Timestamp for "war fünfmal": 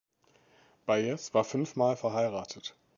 1.35-1.95